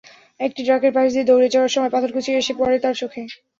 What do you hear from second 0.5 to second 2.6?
ট্রাকের পাশ দিয়ে দৌড়ে যাওয়ার সময় পাথরকুচি এসে